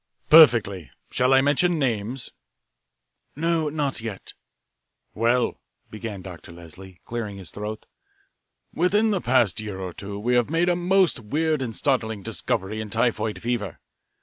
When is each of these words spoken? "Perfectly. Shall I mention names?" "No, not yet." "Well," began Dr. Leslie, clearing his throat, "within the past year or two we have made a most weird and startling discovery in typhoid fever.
"Perfectly. 0.31 0.89
Shall 1.11 1.31
I 1.31 1.41
mention 1.41 1.77
names?" 1.77 2.31
"No, 3.35 3.69
not 3.69 4.01
yet." 4.01 4.33
"Well," 5.13 5.59
began 5.91 6.23
Dr. 6.23 6.51
Leslie, 6.51 6.99
clearing 7.05 7.37
his 7.37 7.51
throat, 7.51 7.85
"within 8.73 9.11
the 9.11 9.21
past 9.21 9.59
year 9.61 9.79
or 9.79 9.93
two 9.93 10.17
we 10.17 10.33
have 10.33 10.49
made 10.49 10.69
a 10.69 10.75
most 10.75 11.19
weird 11.19 11.61
and 11.61 11.75
startling 11.75 12.23
discovery 12.23 12.81
in 12.81 12.89
typhoid 12.89 13.43
fever. 13.43 13.79